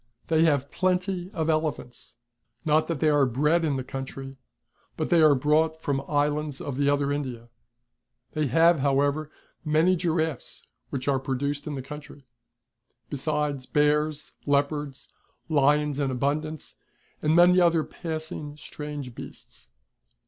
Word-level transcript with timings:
They 0.29 0.45
have 0.45 0.71
plenty 0.71 1.29
of 1.31 1.47
elephants, 1.47 2.15
not 2.65 2.87
that 2.87 2.99
they 3.01 3.09
are 3.11 3.27
bred 3.27 3.63
in 3.63 3.75
the 3.75 3.83
country, 3.83 4.39
but 4.97 5.11
they 5.11 5.21
are 5.21 5.35
brought 5.35 5.79
from 5.79 5.97
the 5.97 6.03
Islands 6.05 6.59
of 6.59 6.75
the 6.77 6.89
other 6.89 7.11
India. 7.13 7.49
They 8.31 8.47
have 8.47 8.79
however 8.79 9.29
many 9.63 9.95
giraffes, 9.95 10.65
which 10.89 11.07
are 11.07 11.19
produced 11.19 11.67
in 11.67 11.75
the 11.75 11.83
country; 11.83 12.25
besides 13.11 13.67
bears, 13.67 14.31
leopards, 14.47 15.09
lions 15.49 15.99
in 15.99 16.09
abuntlance. 16.09 16.77
and 17.21 17.35
many 17.35 17.61
other 17.61 17.83
passing 17.83 18.57
strange 18.57 19.13
beasts. 19.13 19.67